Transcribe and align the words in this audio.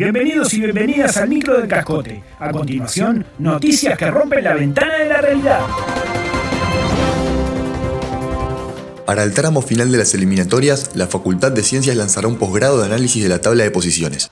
Bienvenidos 0.00 0.54
y 0.54 0.60
bienvenidas 0.62 1.18
al 1.18 1.28
micro 1.28 1.58
del 1.58 1.68
cascote. 1.68 2.22
A 2.38 2.50
continuación, 2.50 3.26
noticias 3.38 3.98
que 3.98 4.10
rompen 4.10 4.42
la 4.42 4.54
ventana 4.54 4.94
de 4.94 5.04
la 5.04 5.20
realidad. 5.20 5.60
Para 9.04 9.24
el 9.24 9.34
tramo 9.34 9.60
final 9.60 9.92
de 9.92 9.98
las 9.98 10.14
eliminatorias, 10.14 10.92
la 10.94 11.06
Facultad 11.06 11.52
de 11.52 11.62
Ciencias 11.62 11.94
lanzará 11.96 12.28
un 12.28 12.38
posgrado 12.38 12.78
de 12.78 12.86
análisis 12.86 13.22
de 13.22 13.28
la 13.28 13.42
tabla 13.42 13.64
de 13.64 13.70
posiciones. 13.70 14.30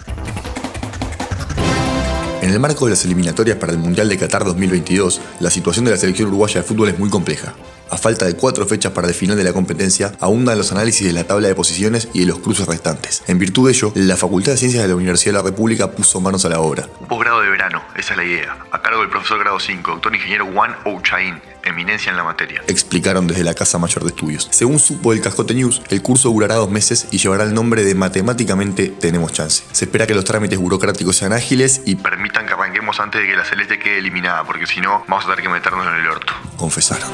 En 2.40 2.48
el 2.48 2.60
marco 2.60 2.86
de 2.86 2.92
las 2.92 3.04
eliminatorias 3.04 3.58
para 3.58 3.72
el 3.72 3.78
Mundial 3.78 4.08
de 4.08 4.16
Qatar 4.16 4.46
2022, 4.46 5.20
la 5.40 5.50
situación 5.50 5.84
de 5.84 5.90
la 5.90 5.98
selección 5.98 6.28
uruguaya 6.28 6.62
de 6.62 6.66
fútbol 6.66 6.88
es 6.88 6.98
muy 6.98 7.10
compleja. 7.10 7.52
A 7.90 7.96
falta 7.96 8.26
de 8.26 8.34
cuatro 8.34 8.66
fechas 8.66 8.92
para 8.92 9.08
el 9.08 9.14
final 9.14 9.36
de 9.36 9.44
la 9.44 9.52
competencia, 9.52 10.12
abundan 10.20 10.58
los 10.58 10.72
análisis 10.72 11.06
de 11.06 11.12
la 11.12 11.24
tabla 11.24 11.48
de 11.48 11.54
posiciones 11.54 12.08
y 12.12 12.20
de 12.20 12.26
los 12.26 12.38
cruces 12.38 12.66
restantes. 12.66 13.22
En 13.26 13.38
virtud 13.38 13.66
de 13.66 13.72
ello, 13.72 13.92
la 13.94 14.16
Facultad 14.16 14.52
de 14.52 14.58
Ciencias 14.58 14.82
de 14.82 14.88
la 14.88 14.94
Universidad 14.94 15.32
de 15.32 15.38
la 15.38 15.44
República 15.44 15.90
puso 15.90 16.20
manos 16.20 16.44
a 16.44 16.50
la 16.50 16.60
obra. 16.60 16.88
Un 17.00 17.08
posgrado 17.08 17.40
de 17.40 17.48
verano, 17.48 17.82
esa 17.96 18.12
es 18.12 18.16
la 18.18 18.24
idea, 18.24 18.58
a 18.70 18.82
cargo 18.82 19.00
del 19.00 19.10
profesor 19.10 19.38
grado 19.38 19.58
5, 19.58 19.90
doctor 19.90 20.14
ingeniero 20.14 20.46
Juan 20.52 20.76
Ouchain, 20.84 21.40
eminencia 21.64 22.10
en 22.10 22.16
la 22.16 22.24
materia. 22.24 22.62
Explicaron 22.66 23.26
desde 23.26 23.44
la 23.44 23.54
Casa 23.54 23.78
Mayor 23.78 24.04
de 24.04 24.10
Estudios. 24.10 24.48
Según 24.50 24.78
supo 24.78 25.12
el 25.12 25.20
Cascote 25.20 25.54
News, 25.54 25.82
el 25.88 26.02
curso 26.02 26.30
durará 26.30 26.56
dos 26.56 26.70
meses 26.70 27.08
y 27.10 27.18
llevará 27.18 27.44
el 27.44 27.54
nombre 27.54 27.84
de 27.84 27.94
Matemáticamente 27.94 28.88
Tenemos 28.88 29.32
Chance. 29.32 29.64
Se 29.72 29.86
espera 29.86 30.06
que 30.06 30.14
los 30.14 30.24
trámites 30.24 30.58
burocráticos 30.58 31.16
sean 31.16 31.32
ágiles 31.32 31.82
y 31.84 31.96
permitan 31.96 32.46
que 32.46 32.54
antes 32.98 33.20
de 33.20 33.26
que 33.26 33.36
la 33.36 33.44
Celeste 33.44 33.78
quede 33.78 33.98
eliminada, 33.98 34.44
porque 34.44 34.66
si 34.66 34.80
no, 34.80 35.04
vamos 35.06 35.24
a 35.24 35.28
tener 35.28 35.42
que 35.42 35.48
meternos 35.50 35.86
en 35.86 35.94
el 35.94 36.06
orto. 36.08 36.32
Confesaron. 36.56 37.08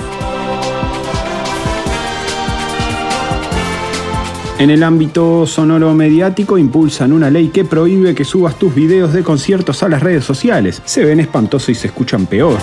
En 4.56 4.70
el 4.70 4.84
ámbito 4.84 5.46
sonoro 5.46 5.92
mediático 5.94 6.56
impulsan 6.56 7.12
una 7.12 7.28
ley 7.28 7.48
que 7.48 7.64
prohíbe 7.64 8.14
que 8.14 8.24
subas 8.24 8.56
tus 8.56 8.72
videos 8.72 9.12
de 9.12 9.24
conciertos 9.24 9.82
a 9.82 9.88
las 9.88 10.00
redes 10.00 10.24
sociales. 10.24 10.80
Se 10.84 11.04
ven 11.04 11.18
espantosos 11.18 11.70
y 11.70 11.74
se 11.74 11.88
escuchan 11.88 12.26
peor. 12.26 12.58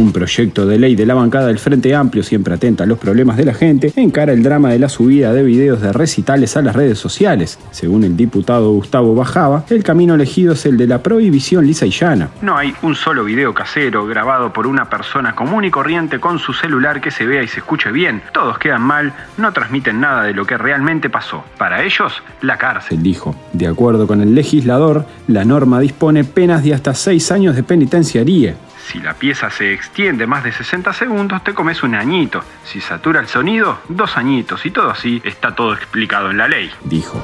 Un 0.00 0.12
proyecto 0.12 0.64
de 0.64 0.78
ley 0.78 0.96
de 0.96 1.04
la 1.04 1.12
bancada 1.12 1.48
del 1.48 1.58
Frente 1.58 1.94
Amplio, 1.94 2.22
siempre 2.22 2.54
atenta 2.54 2.84
a 2.84 2.86
los 2.86 2.98
problemas 2.98 3.36
de 3.36 3.44
la 3.44 3.52
gente, 3.52 3.92
encara 3.96 4.32
el 4.32 4.42
drama 4.42 4.70
de 4.70 4.78
la 4.78 4.88
subida 4.88 5.34
de 5.34 5.42
videos 5.42 5.82
de 5.82 5.92
recitales 5.92 6.56
a 6.56 6.62
las 6.62 6.74
redes 6.74 6.98
sociales. 6.98 7.58
Según 7.70 8.04
el 8.04 8.16
diputado 8.16 8.72
Gustavo 8.72 9.14
Bajaba, 9.14 9.66
el 9.68 9.84
camino 9.84 10.14
elegido 10.14 10.54
es 10.54 10.64
el 10.64 10.78
de 10.78 10.86
la 10.86 11.02
prohibición 11.02 11.66
lisa 11.66 11.84
y 11.84 11.90
llana. 11.90 12.30
No 12.40 12.56
hay 12.56 12.72
un 12.80 12.94
solo 12.94 13.24
video 13.24 13.52
casero 13.52 14.06
grabado 14.06 14.54
por 14.54 14.66
una 14.66 14.88
persona 14.88 15.34
común 15.34 15.64
y 15.64 15.70
corriente 15.70 16.18
con 16.18 16.38
su 16.38 16.54
celular 16.54 17.02
que 17.02 17.10
se 17.10 17.26
vea 17.26 17.42
y 17.42 17.48
se 17.48 17.58
escuche 17.58 17.92
bien. 17.92 18.22
Todos 18.32 18.56
quedan 18.56 18.80
mal, 18.80 19.12
no 19.36 19.52
transmiten 19.52 20.00
nada 20.00 20.22
de 20.22 20.32
lo 20.32 20.46
que 20.46 20.56
realmente 20.56 21.10
pasó. 21.10 21.44
Para 21.58 21.84
ellos, 21.84 22.22
la 22.40 22.56
cárcel, 22.56 23.02
dijo. 23.02 23.36
De 23.52 23.66
acuerdo 23.66 24.06
con 24.06 24.22
el 24.22 24.34
legislador, 24.34 25.04
la 25.28 25.44
norma 25.44 25.78
dispone 25.78 26.24
penas 26.24 26.64
de 26.64 26.72
hasta 26.72 26.94
seis 26.94 27.30
años 27.30 27.54
de 27.54 27.64
penitenciaría. 27.64 28.54
Si 28.86 28.98
la 29.00 29.14
pieza 29.14 29.50
se 29.50 29.72
extiende 29.72 30.26
más 30.26 30.44
de 30.44 30.52
60 30.52 30.92
segundos, 30.92 31.44
te 31.44 31.54
comes 31.54 31.82
un 31.82 31.94
añito. 31.94 32.42
Si 32.64 32.80
satura 32.80 33.20
el 33.20 33.28
sonido, 33.28 33.80
dos 33.88 34.16
añitos. 34.16 34.64
Y 34.66 34.70
todo 34.70 34.90
así 34.90 35.20
está 35.24 35.54
todo 35.54 35.74
explicado 35.74 36.30
en 36.30 36.38
la 36.38 36.48
ley, 36.48 36.70
dijo. 36.84 37.22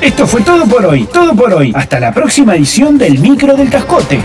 Esto 0.00 0.26
fue 0.26 0.42
todo 0.42 0.66
por 0.66 0.86
hoy, 0.86 1.08
todo 1.12 1.34
por 1.34 1.52
hoy. 1.52 1.72
Hasta 1.74 1.98
la 1.98 2.12
próxima 2.12 2.54
edición 2.54 2.96
del 2.96 3.18
Micro 3.18 3.54
del 3.54 3.68
Cascote. 3.68 4.20